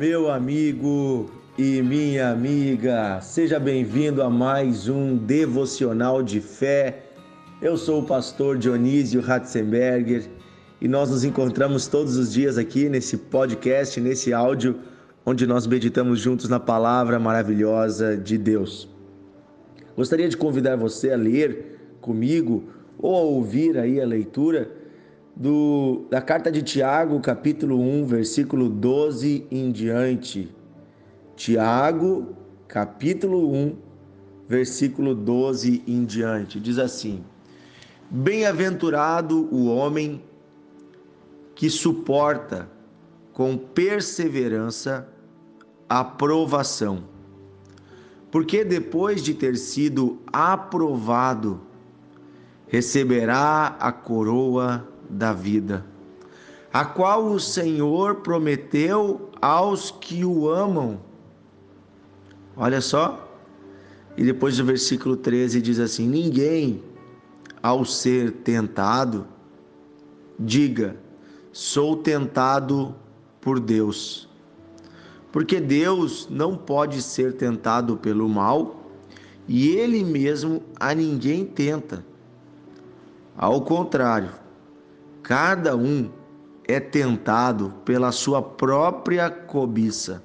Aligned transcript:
meu 0.00 0.30
amigo 0.30 1.30
e 1.58 1.82
minha 1.82 2.30
amiga, 2.30 3.20
seja 3.20 3.60
bem-vindo 3.60 4.22
a 4.22 4.30
mais 4.30 4.88
um 4.88 5.14
devocional 5.14 6.22
de 6.22 6.40
fé. 6.40 7.02
Eu 7.60 7.76
sou 7.76 8.00
o 8.00 8.06
pastor 8.06 8.56
Dionísio 8.56 9.20
Ratzenberger 9.20 10.24
e 10.80 10.88
nós 10.88 11.10
nos 11.10 11.22
encontramos 11.22 11.86
todos 11.86 12.16
os 12.16 12.32
dias 12.32 12.56
aqui 12.56 12.88
nesse 12.88 13.18
podcast, 13.18 14.00
nesse 14.00 14.32
áudio, 14.32 14.76
onde 15.26 15.46
nós 15.46 15.66
meditamos 15.66 16.18
juntos 16.18 16.48
na 16.48 16.58
palavra 16.58 17.18
maravilhosa 17.18 18.16
de 18.16 18.38
Deus. 18.38 18.88
Gostaria 19.94 20.30
de 20.30 20.36
convidar 20.38 20.76
você 20.76 21.10
a 21.10 21.16
ler 21.16 21.78
comigo 22.00 22.64
ou 22.98 23.14
a 23.14 23.20
ouvir 23.20 23.76
aí 23.76 24.00
a 24.00 24.06
leitura 24.06 24.79
do, 25.40 26.04
da 26.10 26.20
carta 26.20 26.52
de 26.52 26.60
Tiago, 26.60 27.18
capítulo 27.18 27.80
1, 27.80 28.04
versículo 28.04 28.68
12 28.68 29.46
em 29.50 29.72
diante. 29.72 30.54
Tiago, 31.34 32.36
capítulo 32.68 33.50
1, 33.50 33.74
versículo 34.46 35.14
12 35.14 35.82
em 35.86 36.04
diante. 36.04 36.60
Diz 36.60 36.78
assim: 36.78 37.24
Bem-aventurado 38.10 39.48
o 39.50 39.74
homem 39.74 40.22
que 41.54 41.70
suporta 41.70 42.68
com 43.32 43.56
perseverança 43.56 45.08
a 45.88 46.04
provação. 46.04 47.04
Porque 48.30 48.62
depois 48.62 49.22
de 49.22 49.32
ter 49.32 49.56
sido 49.56 50.18
aprovado, 50.30 51.62
receberá 52.68 53.74
a 53.80 53.90
coroa 53.90 54.86
da 55.10 55.32
vida, 55.32 55.84
a 56.72 56.84
qual 56.84 57.26
o 57.26 57.40
Senhor 57.40 58.16
prometeu 58.16 59.30
aos 59.40 59.90
que 59.90 60.24
o 60.24 60.48
amam. 60.48 61.00
Olha 62.56 62.80
só, 62.80 63.28
e 64.16 64.24
depois 64.24 64.56
do 64.56 64.64
versículo 64.64 65.16
13 65.16 65.60
diz 65.60 65.78
assim: 65.78 66.06
Ninguém, 66.06 66.82
ao 67.62 67.84
ser 67.84 68.32
tentado, 68.32 69.26
diga, 70.38 70.96
sou 71.52 71.96
tentado 71.96 72.94
por 73.40 73.58
Deus. 73.58 74.28
Porque 75.32 75.60
Deus 75.60 76.28
não 76.28 76.56
pode 76.56 77.00
ser 77.02 77.34
tentado 77.34 77.96
pelo 77.96 78.28
mal 78.28 78.80
e 79.46 79.68
ele 79.68 80.04
mesmo 80.04 80.62
a 80.78 80.94
ninguém 80.94 81.44
tenta. 81.44 82.04
Ao 83.36 83.60
contrário, 83.62 84.30
cada 85.30 85.76
um 85.76 86.10
é 86.66 86.80
tentado 86.80 87.72
pela 87.84 88.10
sua 88.10 88.42
própria 88.42 89.30
cobiça. 89.30 90.20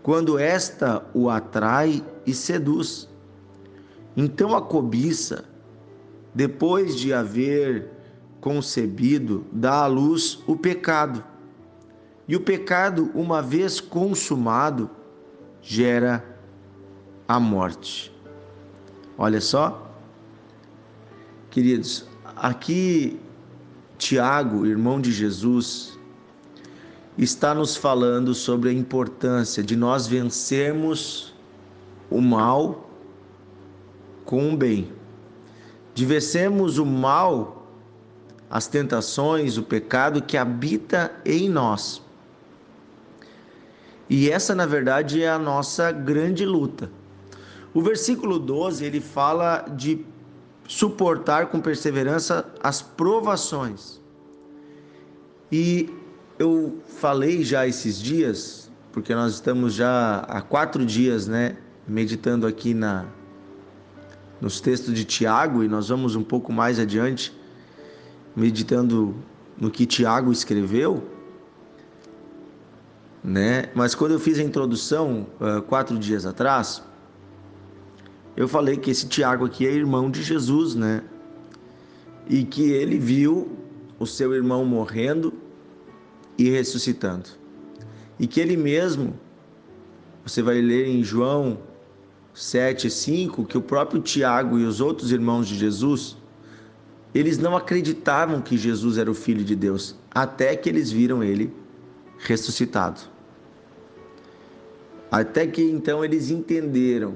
Quando 0.00 0.38
esta 0.38 1.04
o 1.12 1.28
atrai 1.28 2.00
e 2.24 2.32
seduz. 2.32 3.08
Então 4.16 4.54
a 4.54 4.62
cobiça, 4.62 5.44
depois 6.32 6.94
de 6.94 7.12
haver 7.12 7.90
concebido, 8.40 9.44
dá 9.50 9.82
à 9.82 9.86
luz 9.88 10.38
o 10.46 10.54
pecado. 10.56 11.24
E 12.28 12.36
o 12.36 12.40
pecado, 12.40 13.10
uma 13.12 13.42
vez 13.42 13.80
consumado, 13.80 14.88
gera 15.60 16.24
a 17.26 17.40
morte. 17.40 18.14
Olha 19.18 19.40
só, 19.40 19.90
queridos, 21.50 22.06
aqui 22.36 23.18
Tiago, 23.98 24.66
irmão 24.66 25.00
de 25.00 25.12
Jesus, 25.12 25.98
está 27.16 27.54
nos 27.54 27.76
falando 27.76 28.34
sobre 28.34 28.70
a 28.70 28.72
importância 28.72 29.62
de 29.62 29.76
nós 29.76 30.06
vencermos 30.06 31.32
o 32.10 32.20
mal 32.20 32.90
com 34.24 34.52
o 34.52 34.56
bem. 34.56 34.92
De 35.94 36.04
vencermos 36.04 36.78
o 36.78 36.84
mal 36.84 37.64
as 38.50 38.66
tentações, 38.66 39.56
o 39.56 39.62
pecado 39.62 40.22
que 40.22 40.36
habita 40.36 41.12
em 41.24 41.48
nós. 41.48 42.02
E 44.08 44.30
essa, 44.30 44.54
na 44.54 44.66
verdade, 44.66 45.22
é 45.22 45.30
a 45.30 45.38
nossa 45.38 45.90
grande 45.90 46.44
luta. 46.44 46.90
O 47.72 47.82
versículo 47.82 48.38
12, 48.38 48.84
ele 48.84 49.00
fala 49.00 49.66
de 49.76 50.04
suportar 50.66 51.46
com 51.46 51.60
perseverança 51.60 52.46
as 52.62 52.80
provações. 52.80 54.00
E 55.50 55.88
eu 56.38 56.78
falei 56.98 57.44
já 57.44 57.66
esses 57.66 58.00
dias, 58.00 58.70
porque 58.92 59.14
nós 59.14 59.34
estamos 59.34 59.74
já 59.74 60.20
há 60.20 60.40
quatro 60.40 60.84
dias, 60.84 61.26
né, 61.26 61.56
meditando 61.86 62.46
aqui 62.46 62.74
na 62.74 63.06
nos 64.40 64.60
textos 64.60 64.92
de 64.92 65.04
Tiago 65.04 65.62
e 65.64 65.68
nós 65.68 65.88
vamos 65.88 66.16
um 66.16 66.22
pouco 66.22 66.52
mais 66.52 66.78
adiante 66.78 67.32
meditando 68.36 69.14
no 69.56 69.70
que 69.70 69.86
Tiago 69.86 70.32
escreveu, 70.32 71.02
né? 73.22 73.70
Mas 73.74 73.94
quando 73.94 74.12
eu 74.12 74.20
fiz 74.20 74.38
a 74.38 74.42
introdução 74.42 75.26
uh, 75.40 75.62
quatro 75.62 75.96
dias 75.98 76.26
atrás, 76.26 76.82
eu 78.36 78.48
falei 78.48 78.76
que 78.76 78.90
esse 78.90 79.06
Tiago 79.08 79.44
aqui 79.44 79.66
é 79.66 79.72
irmão 79.72 80.10
de 80.10 80.22
Jesus, 80.22 80.74
né? 80.74 81.02
E 82.28 82.44
que 82.44 82.70
ele 82.70 82.98
viu 82.98 83.52
o 83.98 84.06
seu 84.06 84.34
irmão 84.34 84.64
morrendo 84.64 85.32
e 86.36 86.50
ressuscitando. 86.50 87.28
E 88.18 88.26
que 88.26 88.40
ele 88.40 88.56
mesmo, 88.56 89.14
você 90.24 90.42
vai 90.42 90.60
ler 90.60 90.86
em 90.88 91.02
João 91.04 91.58
7, 92.32 92.90
5, 92.90 93.44
que 93.44 93.56
o 93.56 93.62
próprio 93.62 94.00
Tiago 94.00 94.58
e 94.58 94.64
os 94.64 94.80
outros 94.80 95.12
irmãos 95.12 95.46
de 95.46 95.56
Jesus 95.56 96.16
eles 97.14 97.38
não 97.38 97.56
acreditavam 97.56 98.42
que 98.42 98.58
Jesus 98.58 98.98
era 98.98 99.08
o 99.08 99.14
Filho 99.14 99.44
de 99.44 99.54
Deus, 99.54 99.94
até 100.10 100.56
que 100.56 100.68
eles 100.68 100.90
viram 100.90 101.22
ele 101.22 101.54
ressuscitado. 102.18 103.00
Até 105.10 105.46
que 105.46 105.62
então 105.62 106.04
eles 106.04 106.30
entenderam 106.30 107.14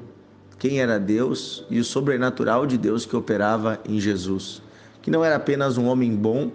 quem 0.58 0.80
era 0.80 0.98
Deus 0.98 1.64
e 1.70 1.78
o 1.78 1.84
sobrenatural 1.84 2.66
de 2.66 2.76
Deus 2.76 3.06
que 3.06 3.16
operava 3.16 3.80
em 3.88 4.00
Jesus, 4.00 4.60
que 5.00 5.10
não 5.10 5.24
era 5.24 5.36
apenas 5.36 5.78
um 5.78 5.86
homem 5.86 6.14
bom, 6.14 6.50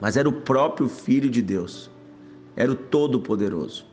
mas 0.00 0.16
era 0.16 0.28
o 0.28 0.32
próprio 0.32 0.88
Filho 0.88 1.28
de 1.28 1.42
Deus, 1.42 1.90
era 2.56 2.72
o 2.72 2.74
Todo-Poderoso. 2.74 3.84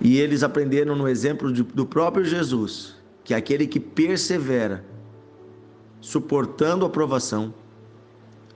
E 0.00 0.18
eles 0.18 0.42
aprenderam 0.42 0.94
no 0.94 1.08
exemplo 1.08 1.50
do 1.50 1.86
próprio 1.86 2.24
Jesus, 2.24 2.94
que 3.24 3.32
é 3.32 3.36
aquele 3.36 3.66
que 3.66 3.80
persevera 3.80 4.84
suportando 6.00 6.84
a 6.84 6.90
provação, 6.90 7.52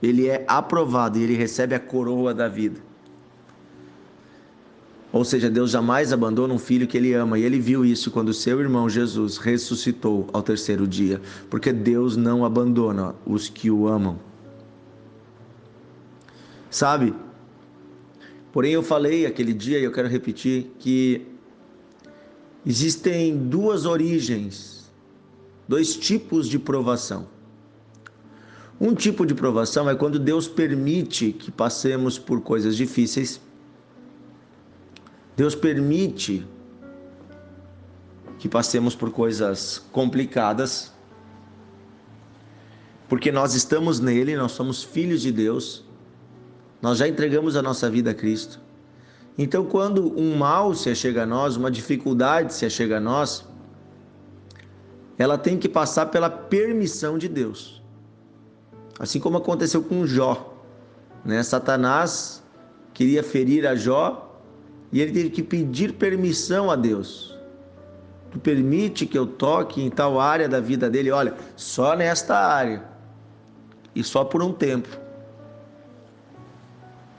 ele 0.01 0.27
é 0.27 0.45
aprovado 0.47 1.17
e 1.17 1.23
ele 1.23 1.35
recebe 1.35 1.75
a 1.75 1.79
coroa 1.79 2.33
da 2.33 2.47
vida. 2.47 2.79
Ou 5.13 5.25
seja, 5.25 5.49
Deus 5.49 5.71
jamais 5.71 6.13
abandona 6.13 6.53
um 6.53 6.59
filho 6.59 6.87
que 6.87 6.97
ele 6.97 7.13
ama, 7.13 7.37
e 7.37 7.43
ele 7.43 7.59
viu 7.59 7.83
isso 7.83 8.09
quando 8.09 8.33
seu 8.33 8.61
irmão 8.61 8.89
Jesus 8.89 9.37
ressuscitou 9.37 10.27
ao 10.31 10.41
terceiro 10.41 10.87
dia, 10.87 11.21
porque 11.49 11.73
Deus 11.73 12.15
não 12.15 12.45
abandona 12.45 13.13
os 13.25 13.49
que 13.49 13.69
o 13.69 13.87
amam. 13.87 14.17
Sabe? 16.69 17.13
Porém, 18.53 18.71
eu 18.71 18.81
falei 18.81 19.25
aquele 19.25 19.53
dia 19.53 19.79
e 19.79 19.83
eu 19.83 19.91
quero 19.91 20.07
repetir 20.07 20.71
que 20.79 21.27
existem 22.65 23.37
duas 23.37 23.85
origens, 23.85 24.89
dois 25.67 25.95
tipos 25.95 26.47
de 26.47 26.57
provação. 26.57 27.27
Um 28.79 28.95
tipo 28.95 29.25
de 29.25 29.35
provação 29.35 29.89
é 29.89 29.95
quando 29.95 30.17
Deus 30.17 30.47
permite 30.47 31.33
que 31.33 31.51
passemos 31.51 32.17
por 32.17 32.41
coisas 32.41 32.75
difíceis. 32.75 33.39
Deus 35.41 35.55
permite 35.55 36.47
que 38.37 38.47
passemos 38.47 38.93
por 38.93 39.09
coisas 39.09 39.83
complicadas, 39.91 40.93
porque 43.09 43.31
nós 43.31 43.55
estamos 43.55 43.99
nele, 43.99 44.35
nós 44.35 44.51
somos 44.51 44.83
filhos 44.83 45.19
de 45.19 45.31
Deus, 45.31 45.83
nós 46.79 46.99
já 46.99 47.07
entregamos 47.07 47.55
a 47.55 47.61
nossa 47.63 47.89
vida 47.89 48.11
a 48.11 48.13
Cristo. 48.13 48.61
Então, 49.35 49.65
quando 49.65 50.15
um 50.15 50.37
mal 50.37 50.75
se 50.75 50.91
achega 50.91 51.23
a 51.23 51.25
nós, 51.25 51.57
uma 51.57 51.71
dificuldade 51.71 52.53
se 52.53 52.63
achega 52.63 52.97
a 52.97 53.01
nós, 53.01 53.43
ela 55.17 55.39
tem 55.39 55.57
que 55.57 55.67
passar 55.67 56.05
pela 56.05 56.29
permissão 56.29 57.17
de 57.17 57.27
Deus. 57.27 57.81
Assim 58.99 59.19
como 59.19 59.37
aconteceu 59.37 59.81
com 59.81 60.05
Jó. 60.05 60.55
Né? 61.25 61.41
Satanás 61.41 62.43
queria 62.93 63.23
ferir 63.23 63.65
a 63.65 63.73
Jó 63.73 64.27
e 64.91 64.99
ele 65.01 65.11
teve 65.11 65.29
que 65.29 65.43
pedir 65.43 65.93
permissão 65.93 66.69
a 66.69 66.75
Deus. 66.75 67.37
Tu 68.31 68.39
permite 68.39 69.05
que 69.05 69.17
eu 69.17 69.25
toque 69.25 69.81
em 69.81 69.89
tal 69.89 70.19
área 70.19 70.47
da 70.47 70.59
vida 70.59 70.89
dele? 70.89 71.11
Olha, 71.11 71.33
só 71.55 71.95
nesta 71.95 72.37
área 72.37 72.83
e 73.93 74.03
só 74.03 74.23
por 74.23 74.41
um 74.41 74.53
tempo. 74.53 74.89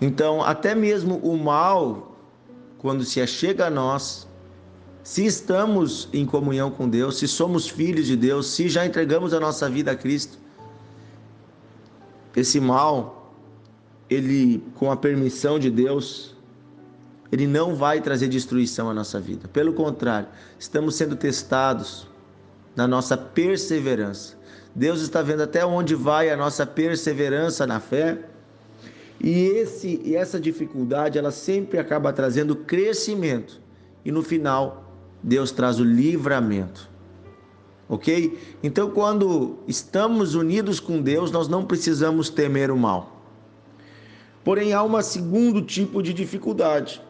Então, 0.01 0.43
até 0.43 0.75
mesmo 0.75 1.17
o 1.19 1.37
mal, 1.37 2.17
quando 2.79 3.05
se 3.05 3.21
achega 3.21 3.67
a 3.67 3.71
nós, 3.71 4.27
se 5.03 5.25
estamos 5.25 6.09
em 6.13 6.25
comunhão 6.25 6.71
com 6.71 6.89
Deus, 6.89 7.19
se 7.19 7.29
somos 7.29 7.69
filhos 7.69 8.07
de 8.07 8.17
Deus, 8.17 8.49
se 8.49 8.69
já 8.69 8.87
entregamos 8.87 9.35
a 9.35 9.41
nossa 9.41 9.69
vida 9.69 9.93
a 9.93 9.97
Cristo, 9.97 10.39
esse 12.35 12.59
mal, 12.59 13.35
ele, 14.09 14.65
com 14.75 14.91
a 14.91 14.97
permissão 14.97 15.59
de 15.59 15.71
Deus, 15.71 16.35
ele 17.33 17.47
não 17.47 17.75
vai 17.75 18.03
trazer 18.03 18.29
destruição 18.29 18.91
à 18.91 18.95
nossa 18.95 19.19
vida. 19.19 19.49
Pelo 19.49 19.73
contrário, 19.73 20.29
estamos 20.59 20.95
sendo 20.97 21.17
testados 21.17 22.07
na 22.77 22.87
nossa 22.87 23.17
perseverança. 23.17 24.37
Deus 24.75 25.01
está 25.01 25.23
vendo 25.23 25.43
até 25.43 25.65
onde 25.65 25.95
vai 25.95 26.31
a 26.31 26.37
nossa 26.37 26.67
perseverança 26.67 27.67
na 27.67 27.81
fé. 27.81 28.19
E, 29.19 29.45
esse, 29.45 30.01
e 30.05 30.15
essa 30.15 30.39
dificuldade, 30.39 31.19
ela 31.19 31.31
sempre 31.31 31.79
acaba 31.79 32.13
trazendo 32.13 32.55
crescimento. 32.55 33.61
E 34.05 34.13
no 34.13 34.23
final, 34.23 34.93
Deus 35.23 35.51
traz 35.51 35.81
o 35.81 35.85
livramento. 35.85 36.91
Ok? 37.89 38.39
Então, 38.63 38.91
quando 38.91 39.59
estamos 39.67 40.35
unidos 40.35 40.81
com 40.81 41.01
Deus, 41.01 41.31
nós 41.31 41.49
não 41.49 41.65
precisamos 41.65 42.29
temer 42.29 42.71
o 42.71 42.77
mal. 42.77 43.23
Porém, 44.45 44.73
há 44.73 44.83
um 44.83 45.01
segundo 45.01 45.63
tipo 45.63 46.03
de 46.03 46.13
dificuldade, 46.13 47.01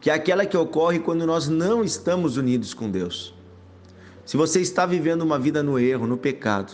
que 0.00 0.10
é 0.10 0.14
aquela 0.14 0.46
que 0.46 0.56
ocorre 0.56 0.98
quando 0.98 1.26
nós 1.26 1.48
não 1.48 1.84
estamos 1.84 2.36
unidos 2.36 2.72
com 2.72 2.90
Deus. 2.90 3.34
Se 4.24 4.36
você 4.36 4.60
está 4.60 4.86
vivendo 4.86 5.22
uma 5.22 5.38
vida 5.38 5.62
no 5.62 5.78
erro, 5.78 6.06
no 6.06 6.16
pecado, 6.16 6.72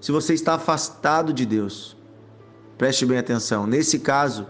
se 0.00 0.12
você 0.12 0.34
está 0.34 0.54
afastado 0.54 1.32
de 1.32 1.46
Deus, 1.46 1.96
preste 2.76 3.06
bem 3.06 3.18
atenção. 3.18 3.66
Nesse 3.66 4.00
caso, 4.00 4.46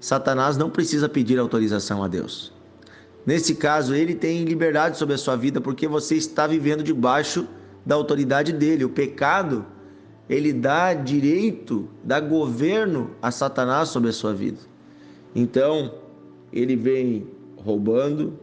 Satanás 0.00 0.56
não 0.56 0.70
precisa 0.70 1.08
pedir 1.08 1.38
autorização 1.38 2.02
a 2.02 2.08
Deus. 2.08 2.52
Nesse 3.24 3.54
caso, 3.54 3.94
ele 3.94 4.14
tem 4.14 4.44
liberdade 4.44 4.98
sobre 4.98 5.14
a 5.14 5.18
sua 5.18 5.36
vida 5.36 5.60
porque 5.60 5.86
você 5.86 6.16
está 6.16 6.46
vivendo 6.46 6.82
debaixo 6.82 7.46
da 7.86 7.94
autoridade 7.94 8.52
dele. 8.52 8.84
O 8.84 8.88
pecado, 8.88 9.64
ele 10.28 10.52
dá 10.52 10.92
direito, 10.94 11.88
dá 12.02 12.18
governo 12.18 13.12
a 13.22 13.30
Satanás 13.30 13.90
sobre 13.90 14.10
a 14.10 14.12
sua 14.12 14.34
vida. 14.34 14.58
Então, 15.34 16.01
ele 16.52 16.76
vem 16.76 17.26
roubando, 17.56 18.38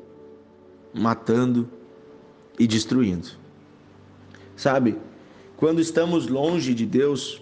matando 0.93 1.69
e 2.57 2.65
destruindo. 2.65 3.29
Sabe? 4.55 4.97
Quando 5.55 5.79
estamos 5.79 6.27
longe 6.27 6.73
de 6.73 6.85
Deus, 6.85 7.41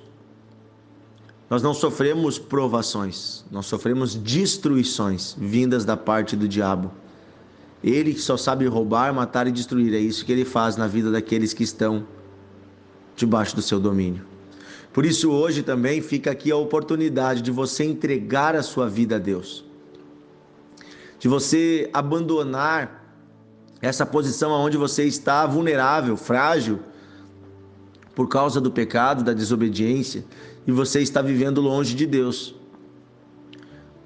nós 1.50 1.62
não 1.62 1.74
sofremos 1.74 2.38
provações, 2.38 3.46
nós 3.50 3.66
sofremos 3.68 4.16
destruições 4.16 5.36
vindas 5.40 5.86
da 5.86 5.96
parte 5.96 6.36
do 6.36 6.48
diabo. 6.48 6.92
Ele 7.84 8.14
que 8.14 8.20
só 8.20 8.36
sabe 8.36 8.66
roubar, 8.66 9.14
matar 9.14 9.48
e 9.48 9.52
destruir. 9.52 9.94
É 9.94 10.00
isso 10.00 10.26
que 10.26 10.32
ele 10.32 10.44
faz 10.44 10.76
na 10.76 10.88
vida 10.88 11.12
daqueles 11.12 11.54
que 11.54 11.64
estão 11.64 12.06
debaixo 13.16 13.56
do 13.56 13.62
seu 13.62 13.80
domínio. 13.80 14.26
Por 14.92 15.06
isso, 15.06 15.30
hoje 15.30 15.62
também 15.62 16.02
fica 16.02 16.32
aqui 16.32 16.52
a 16.52 16.58
oportunidade 16.58 17.42
de 17.42 17.52
você 17.52 17.84
entregar 17.84 18.56
a 18.56 18.64
sua 18.64 18.90
vida 18.90 19.18
a 19.18 19.20
Deus, 19.20 19.64
de 21.20 21.28
você 21.28 21.90
abandonar 21.94 23.04
essa 23.82 24.06
posição 24.06 24.52
onde 24.52 24.78
você 24.78 25.04
está 25.04 25.46
vulnerável, 25.46 26.18
frágil, 26.18 26.80
por 28.16 28.28
causa 28.28 28.60
do 28.60 28.72
pecado, 28.72 29.24
da 29.24 29.34
desobediência, 29.34 30.26
e 30.66 30.72
você 30.72 31.02
está 31.02 31.22
vivendo 31.22 31.62
longe 31.62 31.94
de 31.94 32.06
Deus. 32.06 32.56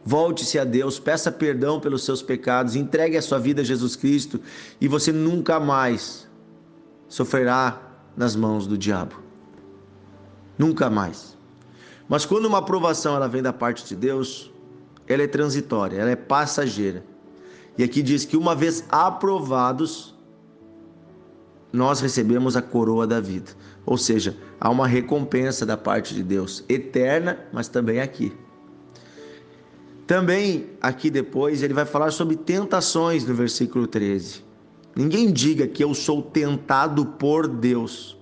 Volte-se 0.03 0.57
a 0.57 0.63
Deus, 0.63 0.99
peça 0.99 1.31
perdão 1.31 1.79
pelos 1.79 2.03
seus 2.03 2.21
pecados, 2.21 2.75
entregue 2.75 3.15
a 3.15 3.21
sua 3.21 3.37
vida 3.37 3.61
a 3.61 3.65
Jesus 3.65 3.95
Cristo 3.95 4.41
e 4.79 4.87
você 4.87 5.11
nunca 5.11 5.59
mais 5.59 6.27
sofrerá 7.07 7.79
nas 8.17 8.35
mãos 8.35 8.65
do 8.65 8.77
diabo. 8.77 9.15
Nunca 10.57 10.89
mais. 10.89 11.37
Mas 12.09 12.25
quando 12.25 12.45
uma 12.45 12.57
aprovação 12.57 13.15
ela 13.15 13.27
vem 13.27 13.43
da 13.43 13.53
parte 13.53 13.85
de 13.85 13.95
Deus, 13.95 14.51
ela 15.11 15.23
é 15.23 15.27
transitória, 15.27 15.97
ela 15.97 16.09
é 16.09 16.15
passageira. 16.15 17.03
E 17.77 17.83
aqui 17.83 18.01
diz 18.01 18.25
que 18.25 18.37
uma 18.37 18.55
vez 18.55 18.83
aprovados, 18.89 20.15
nós 21.71 22.01
recebemos 22.01 22.57
a 22.57 22.61
coroa 22.61 23.07
da 23.07 23.19
vida. 23.19 23.51
Ou 23.85 23.97
seja, 23.97 24.37
há 24.59 24.69
uma 24.69 24.87
recompensa 24.87 25.65
da 25.65 25.77
parte 25.77 26.13
de 26.13 26.21
Deus, 26.21 26.63
eterna, 26.67 27.39
mas 27.51 27.67
também 27.67 28.01
aqui. 28.01 28.33
Também 30.05 30.67
aqui 30.81 31.09
depois 31.09 31.63
ele 31.63 31.73
vai 31.73 31.85
falar 31.85 32.11
sobre 32.11 32.35
tentações 32.35 33.25
no 33.25 33.33
versículo 33.33 33.87
13. 33.87 34.43
Ninguém 34.95 35.31
diga 35.31 35.65
que 35.67 35.83
eu 35.83 35.93
sou 35.93 36.21
tentado 36.21 37.05
por 37.05 37.47
Deus. 37.47 38.17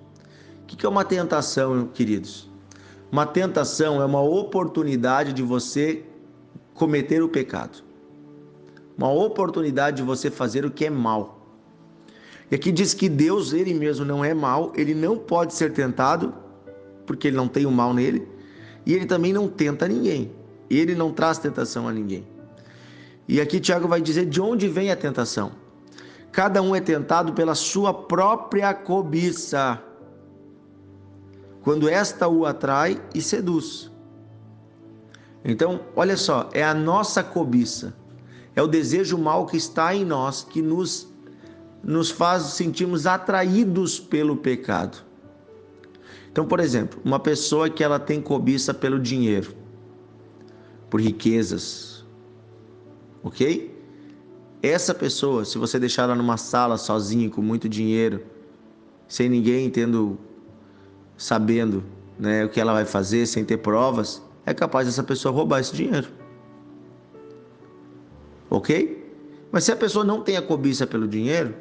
O 0.62 0.68
que 0.68 0.86
é 0.86 0.90
uma 0.90 1.04
tentação, 1.04 1.88
queridos? 1.88 2.48
Uma 3.12 3.26
tentação 3.26 4.00
é 4.00 4.06
uma 4.06 4.22
oportunidade 4.22 5.34
de 5.34 5.42
você 5.42 6.06
cometer 6.80 7.22
o 7.22 7.28
pecado, 7.28 7.84
uma 8.98 9.12
oportunidade 9.12 9.98
de 9.98 10.04
você 10.04 10.32
fazer 10.32 10.66
o 10.66 10.72
que 10.72 10.86
é 10.86 10.90
mal. 10.90 11.46
E 12.50 12.56
aqui 12.56 12.72
diz 12.72 12.94
que 12.94 13.10
Deus, 13.10 13.52
ele 13.52 13.74
mesmo, 13.74 14.06
não 14.06 14.24
é 14.24 14.34
mal, 14.34 14.72
ele 14.76 14.96
não 14.96 15.18
pode 15.18 15.54
ser 15.54 15.74
tentado, 15.74 16.34
porque 17.06 17.28
ele 17.28 17.36
não 17.36 17.50
tem 17.50 17.66
o 17.66 17.72
mal 17.72 17.94
nele, 17.94 18.26
e 18.86 18.94
ele 18.94 19.06
também 19.06 19.34
não 19.34 19.50
tenta 19.50 19.88
ninguém. 19.90 20.32
Ele 20.70 20.96
não 20.96 21.12
traz 21.12 21.38
tentação 21.38 21.88
a 21.88 21.92
ninguém. 21.92 22.26
E 23.28 23.42
aqui 23.42 23.60
Tiago 23.60 23.88
vai 23.88 24.02
dizer 24.02 24.26
de 24.26 24.40
onde 24.40 24.68
vem 24.68 24.90
a 24.90 24.96
tentação. 24.96 25.52
Cada 26.32 26.62
um 26.62 26.74
é 26.76 26.80
tentado 26.80 27.34
pela 27.34 27.56
sua 27.56 27.94
própria 27.94 28.74
cobiça, 28.74 29.82
quando 31.62 31.90
esta 31.90 32.28
o 32.28 32.46
atrai 32.46 33.02
e 33.14 33.22
seduz. 33.22 33.92
Então, 35.44 35.82
olha 35.96 36.18
só, 36.18 36.50
é 36.54 36.64
a 36.64 36.74
nossa 36.74 37.24
cobiça, 37.24 37.96
é 38.56 38.62
o 38.62 38.68
desejo 38.68 39.18
mal 39.18 39.46
que 39.46 39.58
está 39.58 39.96
em 39.96 40.04
nós 40.04 40.44
que 40.44 40.62
nos 40.62 41.08
nos 41.82 42.12
faz 42.12 42.44
sentirmos 42.44 43.08
atraídos 43.08 44.00
pelo 44.00 44.36
pecado. 44.36 44.98
Então, 46.32 46.46
por 46.46 46.60
exemplo, 46.60 47.00
uma 47.04 47.20
pessoa 47.20 47.70
que 47.70 47.84
ela 47.84 48.00
tem 48.00 48.22
cobiça 48.22 48.74
pelo 48.74 49.00
dinheiro, 49.00 49.54
por 50.90 51.02
riquezas. 51.02 52.06
Ok? 53.24 53.76
Essa 54.62 54.94
pessoa, 54.94 55.46
se 55.46 55.58
você 55.58 55.80
deixar 55.80 56.04
ela 56.04 56.16
numa 56.16 56.38
sala 56.38 56.78
sozinha 56.78 57.30
com 57.30 57.42
muito 57.42 57.68
dinheiro, 57.68 58.24
sem 59.08 59.30
ninguém 59.30 59.70
tendo, 59.70 60.18
sabendo 61.18 61.84
né, 62.18 62.46
o 62.46 62.50
que 62.50 62.60
ela 62.60 62.74
vai 62.74 62.86
fazer, 62.86 63.26
sem 63.26 63.44
ter 63.44 63.58
provas, 63.58 64.22
é 64.50 64.54
capaz 64.54 64.88
dessa 64.88 65.04
pessoa 65.04 65.34
roubar 65.34 65.60
esse 65.60 65.76
dinheiro. 65.76 66.08
Ok? 68.50 68.98
Mas 69.52 69.64
se 69.64 69.72
a 69.72 69.76
pessoa 69.76 70.04
não 70.04 70.22
tem 70.22 70.38
a 70.38 70.42
cobiça 70.42 70.88
pelo 70.88 71.08
dinheiro, 71.08 71.54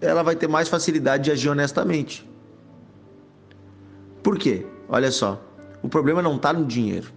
ela 0.00 0.22
vai 0.22 0.36
ter 0.36 0.46
mais 0.48 0.68
facilidade 0.68 1.24
de 1.24 1.32
agir 1.32 1.48
honestamente. 1.48 2.28
Por 4.22 4.38
quê? 4.38 4.64
Olha 4.88 5.10
só, 5.10 5.42
o 5.82 5.88
problema 5.88 6.22
não 6.22 6.36
está 6.36 6.52
no 6.52 6.64
dinheiro. 6.64 7.12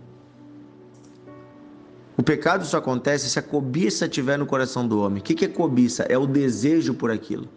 O 2.17 2.23
pecado 2.23 2.65
só 2.65 2.77
acontece 2.77 3.29
se 3.29 3.37
a 3.37 3.41
cobiça 3.41 4.05
estiver 4.05 4.37
no 4.37 4.45
coração 4.45 4.87
do 4.87 4.99
homem. 4.99 5.19
O 5.19 5.23
que 5.23 5.45
é 5.45 5.47
cobiça? 5.47 6.03
É 6.03 6.17
o 6.17 6.25
desejo 6.25 6.93
por 6.93 7.11
aquilo. 7.11 7.47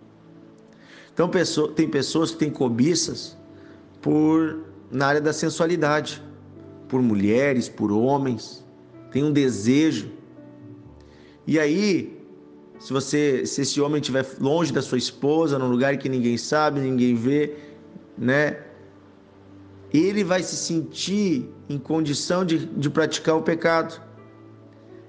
Então 1.12 1.30
tem 1.74 1.88
pessoas 1.88 2.32
que 2.32 2.36
têm 2.36 2.50
cobiças 2.50 3.36
por 4.02 4.60
na 4.90 5.06
área 5.06 5.20
da 5.20 5.32
sensualidade, 5.32 6.22
por 6.88 7.02
mulheres, 7.02 7.68
por 7.68 7.90
homens, 7.90 8.64
tem 9.10 9.24
um 9.24 9.32
desejo. 9.32 10.10
E 11.46 11.58
aí, 11.58 12.20
se 12.78 12.92
você, 12.92 13.46
se 13.46 13.62
esse 13.62 13.80
homem 13.80 14.00
estiver 14.00 14.26
longe 14.40 14.72
da 14.72 14.82
sua 14.82 14.98
esposa, 14.98 15.58
num 15.58 15.68
lugar 15.68 15.96
que 15.96 16.08
ninguém 16.08 16.36
sabe, 16.36 16.80
ninguém 16.80 17.14
vê, 17.14 17.56
né? 18.16 18.58
Ele 19.92 20.22
vai 20.24 20.42
se 20.42 20.56
sentir 20.56 21.48
em 21.68 21.78
condição 21.78 22.44
de, 22.44 22.66
de 22.66 22.90
praticar 22.90 23.36
o 23.36 23.42
pecado 23.42 24.00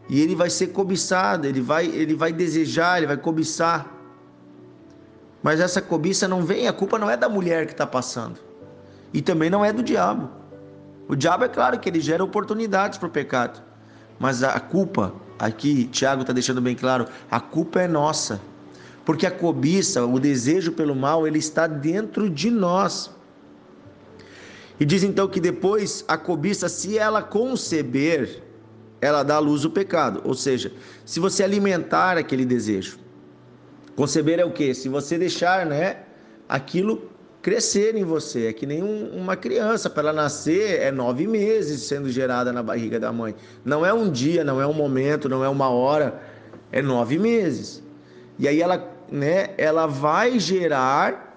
e 0.10 0.22
ele 0.22 0.36
vai 0.36 0.50
ser 0.50 0.68
cobiçado, 0.68 1.46
ele 1.48 1.60
vai, 1.60 1.86
ele 1.88 2.16
vai 2.16 2.32
desejar, 2.32 2.98
ele 2.98 3.08
vai 3.08 3.18
cobiçar. 3.18 3.94
Mas 5.44 5.60
essa 5.60 5.82
cobiça 5.82 6.28
não 6.28 6.44
vem, 6.44 6.68
a 6.68 6.74
culpa 6.74 6.98
não 6.98 7.10
é 7.10 7.18
da 7.18 7.28
mulher 7.28 7.66
que 7.66 7.74
está 7.74 7.86
passando. 7.86 8.40
E 9.14 9.22
também 9.22 9.50
não 9.50 9.64
é 9.64 9.74
do 9.74 9.84
diabo. 9.84 10.30
O 11.08 11.16
diabo 11.16 11.46
é 11.46 11.48
claro 11.48 11.80
que 11.80 11.88
ele 11.88 12.02
gera 12.02 12.24
oportunidades 12.24 12.98
para 12.98 13.08
o 13.08 13.12
pecado. 13.12 13.62
Mas 14.20 14.44
a 14.44 14.60
culpa, 14.60 15.14
aqui 15.40 15.86
Tiago 15.86 16.22
está 16.22 16.34
deixando 16.34 16.62
bem 16.62 16.76
claro, 16.76 17.08
a 17.30 17.40
culpa 17.40 17.82
é 17.82 17.88
nossa. 17.88 18.42
Porque 19.06 19.26
a 19.26 19.32
cobiça, 19.32 20.06
o 20.06 20.20
desejo 20.20 20.74
pelo 20.74 20.96
mal, 20.96 21.26
ele 21.26 21.40
está 21.40 21.66
dentro 21.66 22.30
de 22.30 22.52
nós. 22.52 23.10
E 24.80 24.86
diz 24.86 25.02
então 25.02 25.28
que 25.28 25.40
depois 25.40 26.04
a 26.08 26.18
cobiça, 26.18 26.68
se 26.68 26.98
ela 26.98 27.22
conceber, 27.22 28.44
ela 29.00 29.24
dá 29.24 29.36
à 29.36 29.40
luz 29.40 29.64
o 29.64 29.70
pecado. 29.70 30.22
Ou 30.26 30.34
seja, 30.34 30.74
se 31.06 31.20
você 31.20 31.44
alimentar 31.44 32.18
aquele 32.18 32.46
desejo. 32.46 33.00
Conceber 33.96 34.40
é 34.40 34.46
o 34.46 34.52
que? 34.52 34.74
Se 34.74 34.90
você 34.90 35.18
deixar, 35.18 35.66
né, 35.66 36.04
aquilo 36.48 37.10
crescer 37.42 37.96
em 37.96 38.04
você. 38.04 38.48
É 38.48 38.54
que 38.54 38.66
nem 38.66 38.84
um, 38.84 39.10
uma 39.16 39.36
criança, 39.36 39.90
para 39.90 40.10
ela 40.10 40.22
nascer, 40.22 40.82
é 40.82 40.92
nove 40.92 41.28
meses 41.28 41.84
sendo 41.84 42.10
gerada 42.10 42.52
na 42.52 42.62
barriga 42.62 43.00
da 43.00 43.12
mãe. 43.12 43.36
Não 43.64 43.86
é 43.86 43.94
um 43.94 44.10
dia, 44.10 44.44
não 44.44 44.62
é 44.62 44.68
um 44.68 44.74
momento, 44.74 45.30
não 45.30 45.44
é 45.44 45.50
uma 45.50 45.70
hora, 45.70 46.22
é 46.72 46.82
nove 46.82 47.18
meses. 47.18 47.84
E 48.40 48.48
aí 48.48 48.62
ela, 48.62 48.92
né, 49.12 49.50
ela 49.58 49.88
vai 49.88 50.40
gerar 50.40 51.28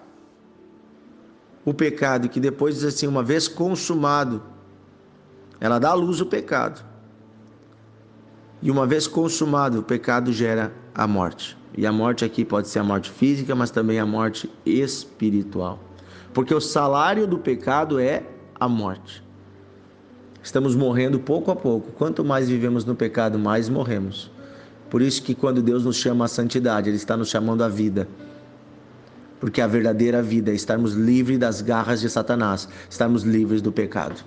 o 1.64 1.74
pecado, 1.74 2.28
que 2.28 2.40
depois 2.40 2.84
assim, 2.84 3.06
uma 3.06 3.22
vez 3.22 3.46
consumado, 3.46 4.42
ela 5.60 5.78
dá 5.78 5.90
à 5.90 5.94
luz 5.94 6.20
o 6.20 6.26
pecado. 6.26 6.84
E 8.62 8.70
uma 8.70 8.86
vez 8.86 9.06
consumado, 9.06 9.80
o 9.80 9.82
pecado 9.82 10.32
gera 10.32 10.72
a 10.94 11.06
morte. 11.06 11.56
E 11.76 11.86
a 11.86 11.92
morte 11.92 12.24
aqui 12.24 12.44
pode 12.44 12.68
ser 12.68 12.80
a 12.80 12.84
morte 12.84 13.10
física, 13.10 13.54
mas 13.54 13.70
também 13.70 13.98
a 13.98 14.04
morte 14.04 14.50
espiritual. 14.66 15.78
Porque 16.32 16.54
o 16.54 16.60
salário 16.60 17.26
do 17.26 17.38
pecado 17.38 17.98
é 17.98 18.24
a 18.58 18.68
morte. 18.68 19.22
Estamos 20.42 20.74
morrendo 20.74 21.18
pouco 21.18 21.50
a 21.50 21.56
pouco. 21.56 21.92
Quanto 21.92 22.24
mais 22.24 22.48
vivemos 22.48 22.84
no 22.84 22.94
pecado, 22.94 23.38
mais 23.38 23.68
morremos. 23.68 24.30
Por 24.88 25.02
isso 25.02 25.22
que 25.22 25.34
quando 25.34 25.62
Deus 25.62 25.84
nos 25.84 25.96
chama 25.96 26.24
à 26.24 26.28
santidade, 26.28 26.88
Ele 26.88 26.96
está 26.96 27.16
nos 27.16 27.28
chamando 27.28 27.62
à 27.62 27.68
vida. 27.68 28.08
Porque 29.38 29.60
a 29.60 29.66
verdadeira 29.66 30.22
vida 30.22 30.50
é 30.50 30.54
estarmos 30.54 30.94
livres 30.94 31.38
das 31.38 31.62
garras 31.62 32.00
de 32.00 32.10
Satanás, 32.10 32.68
estarmos 32.88 33.22
livres 33.22 33.62
do 33.62 33.72
pecado. 33.72 34.22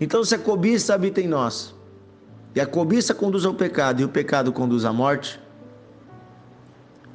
Então, 0.00 0.24
se 0.24 0.34
a 0.34 0.38
cobiça 0.38 0.94
habita 0.94 1.20
em 1.20 1.28
nós, 1.28 1.74
e 2.54 2.60
a 2.60 2.66
cobiça 2.66 3.14
conduz 3.14 3.44
ao 3.44 3.54
pecado, 3.54 4.00
e 4.00 4.04
o 4.04 4.08
pecado 4.08 4.52
conduz 4.52 4.84
à 4.84 4.92
morte, 4.92 5.40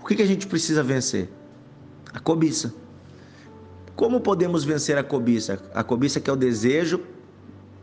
o 0.01 0.05
que, 0.05 0.15
que 0.15 0.21
a 0.21 0.25
gente 0.27 0.47
precisa 0.47 0.81
vencer? 0.81 1.29
A 2.13 2.19
cobiça. 2.19 2.73
Como 3.99 4.21
podemos 4.21 4.63
vencer 4.63 4.97
a 4.97 5.03
cobiça? 5.03 5.59
A 5.73 5.83
cobiça 5.83 6.21
que 6.21 6.29
é 6.29 6.33
o 6.33 6.35
desejo, 6.37 7.01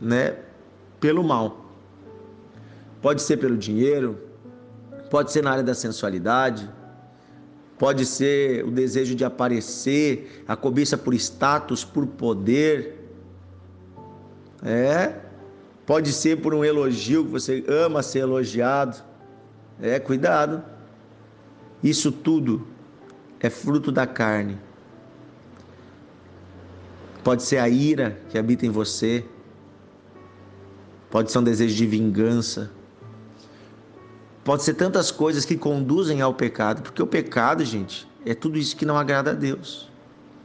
né, 0.01 0.35
pelo 0.99 1.23
mal. 1.23 1.67
Pode 3.03 3.21
ser 3.21 3.37
pelo 3.37 3.55
dinheiro, 3.55 4.19
pode 5.11 5.31
ser 5.31 5.43
na 5.43 5.51
área 5.51 5.63
da 5.63 5.75
sensualidade, 5.75 6.71
pode 7.79 8.07
ser 8.07 8.65
o 8.65 8.71
desejo 8.71 9.15
de 9.15 9.27
aparecer, 9.27 10.43
a 10.49 10.57
cobiça 10.57 10.97
por 10.97 11.13
status, 11.13 11.85
por 11.85 12.07
poder. 12.07 12.99
É, 14.65 15.17
pode 15.85 16.15
ser 16.15 16.41
por 16.41 16.55
um 16.55 16.65
elogio 16.65 17.27
que 17.27 17.31
você 17.31 17.63
ama 17.69 18.03
ser 18.03 18.21
elogiado. 18.21 19.05
É, 19.83 20.01
cuidado. 20.01 20.65
Isso 21.85 22.11
tudo 22.11 22.67
é 23.39 23.51
fruto 23.51 23.93
da 23.93 24.07
carne. 24.07 24.65
Pode 27.27 27.43
ser 27.43 27.59
a 27.59 27.69
ira 27.69 28.21
que 28.29 28.39
habita 28.39 28.65
em 28.67 28.71
você. 28.71 29.25
Pode 31.11 31.33
ser 31.33 31.41
um 31.41 31.43
desejo 31.43 31.75
de 31.75 31.85
vingança. 31.85 32.71
Pode 34.45 34.63
ser 34.63 34.75
tantas 34.75 35.11
coisas 35.11 35.45
que 35.45 35.57
conduzem 35.57 36.21
ao 36.21 36.33
pecado, 36.33 36.83
porque 36.83 37.03
o 37.03 37.07
pecado, 37.07 37.65
gente, 37.65 38.09
é 38.25 38.33
tudo 38.33 38.57
isso 38.57 38.77
que 38.77 38.87
não 38.87 38.97
agrada 38.97 39.33
a 39.33 39.35
Deus. 39.35 39.91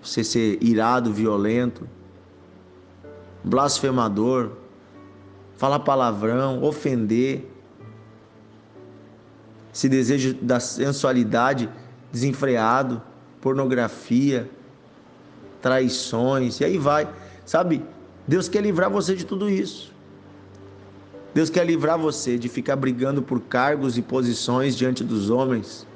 Você 0.01 0.23
ser 0.23 0.57
irado, 0.59 1.13
violento, 1.13 1.87
blasfemador, 3.43 4.53
falar 5.57 5.81
palavrão, 5.81 6.63
ofender, 6.63 7.47
esse 9.71 9.87
desejo 9.87 10.33
da 10.41 10.59
sensualidade 10.59 11.69
desenfreado, 12.11 12.99
pornografia, 13.39 14.49
traições, 15.61 16.59
e 16.59 16.65
aí 16.65 16.77
vai. 16.77 17.07
Sabe? 17.45 17.83
Deus 18.27 18.47
quer 18.47 18.61
livrar 18.61 18.89
você 18.89 19.15
de 19.15 19.25
tudo 19.25 19.49
isso. 19.49 19.91
Deus 21.33 21.49
quer 21.49 21.65
livrar 21.65 21.97
você 21.97 22.37
de 22.37 22.49
ficar 22.49 22.75
brigando 22.75 23.21
por 23.21 23.39
cargos 23.39 23.97
e 23.97 24.01
posições 24.01 24.75
diante 24.75 25.03
dos 25.03 25.29
homens. 25.29 25.87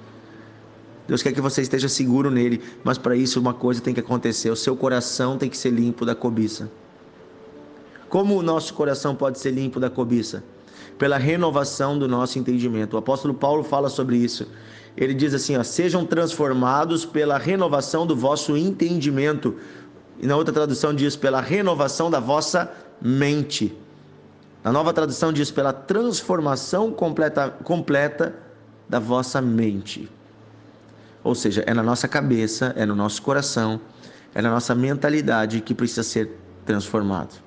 Deus 1.08 1.22
quer 1.22 1.34
que 1.34 1.42
você 1.42 1.62
esteja 1.62 1.88
seguro 1.88 2.32
nele, 2.32 2.62
mas 2.84 2.98
para 2.98 3.16
isso 3.16 3.40
uma 3.40 3.54
coisa 3.54 3.82
tem 3.82 3.94
que 3.94 4.00
acontecer: 4.00 4.50
o 4.50 4.56
seu 4.56 4.76
coração 4.76 5.38
tem 5.38 5.50
que 5.50 5.58
ser 5.58 5.72
limpo 5.72 6.06
da 6.06 6.16
cobiça. 6.16 6.72
Como 8.10 8.38
o 8.38 8.42
nosso 8.42 8.74
coração 8.74 9.14
pode 9.14 9.40
ser 9.40 9.52
limpo 9.52 9.80
da 9.80 9.90
cobiça? 9.90 10.44
Pela 10.98 11.18
renovação 11.18 12.00
do 12.00 12.08
nosso 12.08 12.40
entendimento. 12.40 12.94
O 12.94 12.98
apóstolo 12.98 13.34
Paulo 13.34 13.64
fala 13.64 13.90
sobre 13.90 14.16
isso. 14.16 14.48
Ele 14.98 15.14
diz 15.14 15.34
assim: 15.34 15.58
ó, 15.58 15.64
sejam 15.64 16.06
transformados 16.06 17.06
pela 17.06 17.38
renovação 17.38 18.06
do 18.06 18.16
vosso 18.16 18.56
entendimento. 18.56 19.56
E 20.20 20.26
na 20.26 20.36
outra 20.36 20.54
tradução 20.54 20.94
diz 20.94 21.16
pela 21.16 21.42
renovação 21.42 22.10
da 22.10 22.20
vossa 22.20 22.72
mente. 23.02 23.78
Na 24.64 24.72
nova 24.72 24.94
tradução 24.94 25.32
diz 25.32 25.52
pela 25.52 25.74
transformação 25.74 26.92
completa, 26.92 27.50
completa 27.50 28.34
da 28.88 29.00
vossa 29.00 29.42
mente. 29.42 30.10
Ou 31.24 31.36
seja, 31.36 31.64
é 31.68 31.74
na 31.74 31.84
nossa 31.84 32.08
cabeça, 32.08 32.74
é 32.78 32.86
no 32.86 32.96
nosso 32.96 33.22
coração, 33.22 33.80
é 34.34 34.42
na 34.42 34.50
nossa 34.50 34.74
mentalidade 34.74 35.60
que 35.62 35.74
precisa 35.74 36.04
ser 36.04 36.32
transformado. 36.66 37.44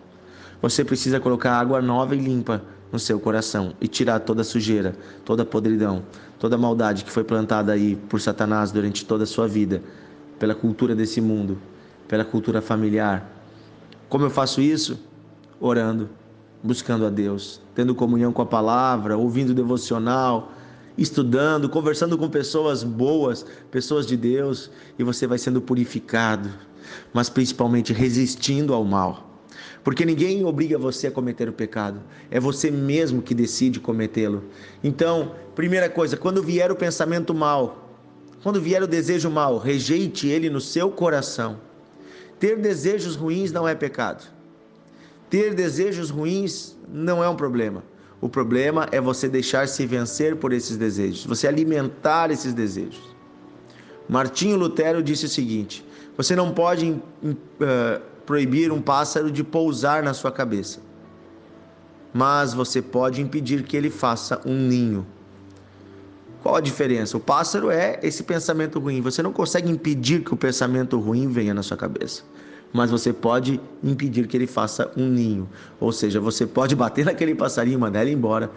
Você 0.61 0.85
precisa 0.85 1.19
colocar 1.21 1.53
água 1.53 1.81
nova 1.81 2.15
e 2.15 2.19
limpa 2.19 2.63
no 2.91 2.99
seu 2.99 3.21
coração 3.21 3.75
e 3.81 3.89
tirar 3.89 4.21
toda 4.21 4.43
sujeira, 4.43 4.97
toda 5.25 5.45
podridão, 5.45 6.03
toda 6.39 6.57
maldade 6.57 7.05
que 7.05 7.11
foi 7.11 7.25
plantada 7.25 7.73
aí 7.73 7.97
por 7.97 8.21
Satanás 8.21 8.71
durante 8.71 9.05
toda 9.05 9.25
a 9.25 9.27
sua 9.27 9.47
vida, 9.47 9.83
pela 10.39 10.55
cultura 10.55 10.95
desse 10.95 11.21
mundo, 11.21 11.59
pela 12.07 12.25
cultura 12.25 12.63
familiar. 12.63 13.31
Como 14.09 14.25
eu 14.25 14.31
faço 14.31 14.61
isso? 14.61 14.99
Orando, 15.61 16.09
buscando 16.63 17.05
a 17.05 17.11
Deus, 17.11 17.61
tendo 17.75 17.95
comunhão 17.95 18.33
com 18.33 18.43
a 18.43 18.47
palavra, 18.47 19.17
ouvindo 19.17 19.53
devocional, 19.53 20.53
estudando, 20.97 21.69
conversando 21.69 22.17
com 22.17 22.29
pessoas 22.29 22.83
boas, 22.83 23.45
pessoas 23.71 24.07
de 24.07 24.17
Deus, 24.17 24.71
e 24.99 25.05
você 25.05 25.27
vai 25.27 25.39
sendo 25.39 25.61
purificado, 25.61 26.51
mas 27.13 27.29
principalmente 27.29 27.93
resistindo 27.93 28.73
ao 28.73 28.85
mal. 28.85 29.28
Porque 29.83 30.05
ninguém 30.05 30.45
obriga 30.45 30.77
você 30.79 31.07
a 31.07 31.11
cometer 31.11 31.49
o 31.49 31.53
pecado, 31.53 32.01
é 32.31 32.39
você 32.39 32.71
mesmo 32.71 33.23
que 33.23 33.35
decide 33.35 33.81
cometê-lo. 33.81 34.45
Então, 34.83 35.35
primeira 35.55 35.89
coisa, 35.89 36.17
quando 36.17 36.43
vier 36.43 36.71
o 36.71 36.77
pensamento 36.77 37.35
mal, 37.35 37.89
quando 38.43 38.61
vier 38.61 38.83
o 38.83 38.87
desejo 38.87 39.31
mal, 39.31 39.59
rejeite 39.59 40.29
ele 40.29 40.51
no 40.51 40.61
seu 40.61 40.91
coração. 40.91 41.61
Ter 42.39 42.57
desejos 42.57 43.17
ruins 43.17 43.51
não 43.51 43.67
é 43.67 43.75
pecado. 43.75 44.25
Ter 45.29 45.55
desejos 45.55 46.11
ruins 46.11 46.77
não 46.89 47.23
é 47.23 47.29
um 47.29 47.37
problema. 47.37 47.83
O 48.21 48.29
problema 48.29 48.89
é 48.91 49.01
você 49.01 49.29
deixar-se 49.29 49.87
vencer 49.87 50.37
por 50.37 50.53
esses 50.53 50.77
desejos, 50.77 51.25
você 51.25 51.47
alimentar 51.47 52.31
esses 52.31 52.53
desejos. 52.53 53.01
Martinho 54.09 54.57
Lutero 54.57 55.03
disse 55.03 55.27
o 55.27 55.29
seguinte: 55.29 55.85
você 56.17 56.35
não 56.35 56.53
pode 56.53 56.91
uh, 56.91 58.03
proibir 58.29 58.71
um 58.71 58.83
pássaro 58.83 59.33
de 59.33 59.43
pousar 59.43 60.03
na 60.03 60.13
sua 60.13 60.31
cabeça, 60.31 60.81
mas 62.13 62.53
você 62.53 62.83
pode 62.83 63.23
impedir 63.23 63.63
que 63.63 63.75
ele 63.75 63.89
faça 63.89 64.39
um 64.45 64.55
ninho. 64.55 65.07
Qual 66.43 66.55
a 66.55 66.61
diferença? 66.61 67.17
O 67.17 67.21
pássaro 67.21 67.71
é 67.71 67.99
esse 68.03 68.23
pensamento 68.23 68.79
ruim. 68.79 69.01
Você 69.01 69.23
não 69.23 69.33
consegue 69.33 69.71
impedir 69.71 70.23
que 70.23 70.35
o 70.35 70.37
pensamento 70.37 70.99
ruim 70.99 71.27
venha 71.27 71.55
na 71.55 71.63
sua 71.63 71.77
cabeça 71.77 72.23
mas 72.71 72.91
você 72.91 73.15
pode 73.15 73.59
impedir 73.83 74.27
que 74.27 74.37
ele 74.37 74.47
faça 74.47 74.93
um 74.95 75.09
ninho. 75.09 75.49
Ou 75.81 75.91
seja, 75.91 76.21
você 76.21 76.47
pode 76.47 76.77
bater 76.77 77.03
naquele 77.03 77.35
passarinho, 77.35 77.79
mandar 77.79 78.03
ele 78.03 78.13
embora, 78.13 78.51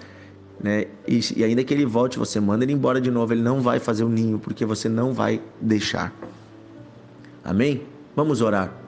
né? 0.62 0.88
E, 1.08 1.22
e, 1.38 1.46
ainda 1.46 1.63
que 1.63 1.74
ele 1.74 1.86
volte, 1.86 2.20
você 2.20 2.38
manda 2.38 2.66
ele 2.66 2.74
embora 2.74 3.00
de 3.00 3.10
novo, 3.10 3.32
ele 3.34 3.42
não 3.42 3.62
vai 3.62 3.80
fazer 3.80 4.04
o 4.04 4.08
um 4.08 4.10
ninho, 4.10 4.38
porque 4.38 4.66
você 4.66 4.90
não 4.90 5.13
vai 5.13 5.42
deixar. 5.62 6.13
Amém? 7.42 7.84
Vamos 8.13 8.42
orar. 8.42 8.81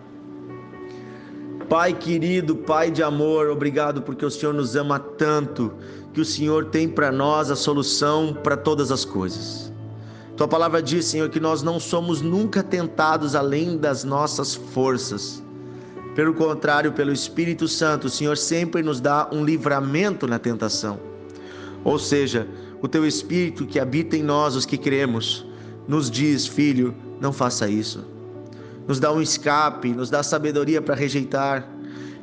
Pai 1.70 1.94
querido, 1.94 2.56
Pai 2.56 2.92
de 2.92 3.02
amor, 3.02 3.50
obrigado 3.50 4.02
porque 4.02 4.26
o 4.26 4.32
Senhor 4.32 4.54
nos 4.54 4.76
ama 4.76 5.00
tanto, 5.00 5.72
que 6.14 6.22
o 6.22 6.26
Senhor 6.26 6.66
tem 6.66 6.88
para 6.88 7.12
nós 7.12 7.50
a 7.50 7.56
solução 7.56 8.38
para 8.44 8.58
todas 8.58 8.92
as 8.92 9.06
coisas. 9.06 9.72
Tua 10.36 10.48
palavra 10.48 10.82
diz, 10.82 11.06
Senhor, 11.06 11.30
que 11.30 11.40
nós 11.40 11.62
não 11.62 11.80
somos 11.80 12.22
nunca 12.22 12.64
tentados 12.64 13.36
além 13.36 13.78
das 13.78 14.04
nossas 14.04 14.56
forças. 14.56 15.44
Pelo 16.16 16.34
contrário, 16.34 16.92
pelo 16.92 17.12
Espírito 17.12 17.68
Santo, 17.68 18.08
o 18.08 18.10
Senhor 18.10 18.38
sempre 18.38 18.84
nos 18.84 19.00
dá 19.00 19.30
um 19.32 19.44
livramento 19.44 20.28
na 20.28 20.38
tentação. 20.38 21.00
Ou 21.84 21.98
seja, 21.98 22.48
o 22.82 22.88
teu 22.88 23.06
Espírito 23.06 23.66
que 23.66 23.80
habita 23.80 24.16
em 24.16 24.24
nós, 24.24 24.56
os 24.56 24.66
que 24.66 24.78
cremos, 24.78 25.46
nos 25.88 26.10
diz, 26.10 26.46
filho, 26.46 26.94
não 27.20 27.32
faça 27.32 27.70
isso. 27.70 28.04
Nos 28.88 29.00
dá 29.00 29.12
um 29.12 29.22
escape, 29.22 29.94
nos 29.94 30.10
dá 30.10 30.22
sabedoria 30.22 30.82
para 30.82 30.96
rejeitar. 30.96 31.68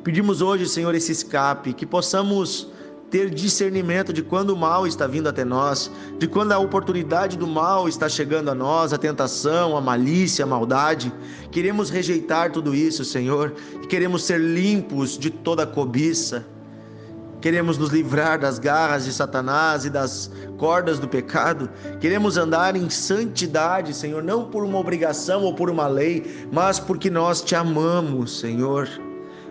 Pedimos 0.03 0.41
hoje, 0.41 0.67
Senhor, 0.67 0.93
esse 0.95 1.11
escape, 1.11 1.73
que 1.73 1.85
possamos 1.85 2.67
ter 3.11 3.29
discernimento 3.29 4.13
de 4.13 4.23
quando 4.23 4.51
o 4.51 4.57
mal 4.57 4.87
está 4.87 5.05
vindo 5.05 5.27
até 5.27 5.43
nós, 5.43 5.91
de 6.17 6.27
quando 6.27 6.53
a 6.53 6.59
oportunidade 6.59 7.37
do 7.37 7.45
mal 7.45 7.89
está 7.89 8.07
chegando 8.07 8.49
a 8.49 8.55
nós, 8.55 8.93
a 8.93 8.97
tentação, 8.97 9.75
a 9.75 9.81
malícia, 9.81 10.45
a 10.45 10.47
maldade. 10.47 11.11
Queremos 11.51 11.89
rejeitar 11.89 12.51
tudo 12.51 12.73
isso, 12.73 13.03
Senhor, 13.03 13.53
e 13.83 13.87
queremos 13.87 14.23
ser 14.23 14.39
limpos 14.39 15.17
de 15.17 15.29
toda 15.29 15.67
cobiça. 15.67 16.45
Queremos 17.41 17.75
nos 17.77 17.89
livrar 17.89 18.39
das 18.39 18.59
garras 18.59 19.03
de 19.03 19.11
Satanás 19.11 19.83
e 19.83 19.89
das 19.89 20.29
cordas 20.59 20.99
do 20.99 21.07
pecado. 21.07 21.67
Queremos 21.99 22.37
andar 22.37 22.75
em 22.75 22.87
santidade, 22.87 23.95
Senhor, 23.95 24.21
não 24.21 24.45
por 24.45 24.63
uma 24.63 24.77
obrigação 24.77 25.41
ou 25.43 25.55
por 25.55 25.67
uma 25.67 25.87
lei, 25.87 26.47
mas 26.51 26.79
porque 26.79 27.09
nós 27.09 27.41
te 27.41 27.55
amamos, 27.55 28.39
Senhor. 28.39 28.87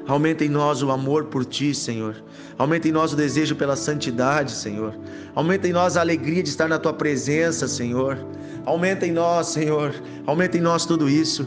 Aumenta 0.06 0.44
em 0.44 0.48
nós 0.48 0.82
o 0.82 0.90
amor 0.90 1.24
por 1.24 1.44
ti, 1.44 1.74
Senhor. 1.74 2.16
Aumenta 2.56 2.88
em 2.88 2.92
nós 2.92 3.12
o 3.12 3.16
desejo 3.16 3.56
pela 3.56 3.74
santidade, 3.74 4.52
Senhor. 4.52 4.94
Aumenta 5.34 5.66
em 5.66 5.72
nós 5.72 5.96
a 5.96 6.00
alegria 6.00 6.42
de 6.42 6.48
estar 6.48 6.68
na 6.68 6.78
tua 6.78 6.92
presença, 6.92 7.66
Senhor. 7.66 8.18
Aumenta 8.64 9.04
em 9.04 9.12
nós, 9.12 9.48
Senhor. 9.48 9.94
Aumenta 10.26 10.56
em 10.56 10.60
nós 10.60 10.86
tudo 10.86 11.08
isso. 11.08 11.46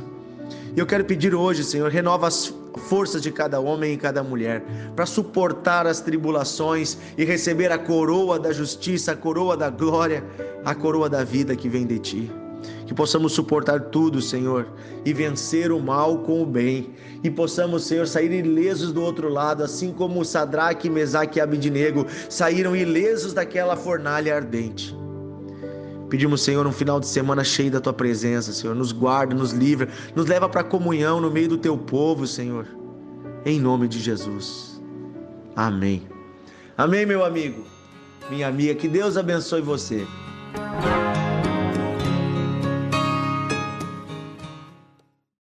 E 0.76 0.80
eu 0.80 0.86
quero 0.86 1.06
pedir 1.06 1.34
hoje, 1.34 1.64
Senhor, 1.64 1.90
renova 1.90 2.28
as 2.28 2.54
forças 2.80 3.22
de 3.22 3.32
cada 3.32 3.60
homem 3.60 3.94
e 3.94 3.98
cada 3.98 4.24
mulher 4.24 4.64
para 4.96 5.06
suportar 5.06 5.86
as 5.88 6.00
tribulações 6.00 6.98
e 7.18 7.24
receber 7.24 7.72
a 7.72 7.78
coroa 7.78 8.40
da 8.40 8.52
justiça, 8.52 9.12
a 9.12 9.16
coroa 9.16 9.56
da 9.56 9.70
glória, 9.70 10.24
a 10.64 10.74
coroa 10.74 11.10
da 11.10 11.24
vida 11.24 11.56
que 11.56 11.70
vem 11.70 11.86
de 11.86 12.00
ti 12.00 12.32
que 12.86 12.94
possamos 12.94 13.34
suportar 13.34 13.80
tudo, 13.80 14.22
Senhor, 14.22 14.68
e 15.06 15.14
vencer 15.14 15.72
o 15.72 15.80
mal 15.80 16.20
com 16.20 16.42
o 16.42 16.46
bem, 16.46 16.94
e 17.24 17.30
possamos, 17.30 17.86
Senhor, 17.86 18.08
sair 18.08 18.32
ilesos 18.32 18.92
do 18.92 19.02
outro 19.02 19.30
lado, 19.30 19.64
assim 19.64 19.92
como 19.92 20.24
Sadraque, 20.24 20.90
Mesaque 20.90 21.40
e 21.40 21.42
Abidinego 21.42 22.06
saíram 22.30 22.76
ilesos 22.76 23.34
daquela 23.34 23.76
fornalha 23.76 24.36
ardente. 24.36 25.03
Pedimos, 26.14 26.44
Senhor, 26.44 26.68
um 26.68 26.72
final 26.72 27.00
de 27.00 27.08
semana 27.08 27.44
cheio 27.44 27.72
da 27.72 27.82
tua 27.82 27.92
presença, 27.92 28.54
Senhor. 28.54 28.76
Nos 28.76 28.92
guarda, 28.92 29.34
nos 29.34 29.52
livra, 29.52 29.90
nos 30.16 30.28
leva 30.28 30.48
para 30.48 30.62
a 30.62 30.64
comunhão 30.64 31.20
no 31.20 31.32
meio 31.32 31.50
do 31.50 31.58
teu 31.58 31.76
povo, 31.76 32.28
Senhor. 32.28 32.68
Em 33.44 33.60
nome 33.60 33.88
de 33.88 34.00
Jesus. 34.00 34.80
Amém. 35.56 36.08
Amém, 36.78 37.04
meu 37.04 37.26
amigo. 37.26 37.66
Minha 38.30 38.48
amiga, 38.48 38.76
que 38.76 38.88
Deus 38.88 39.18
abençoe 39.18 39.62
você. 39.62 40.06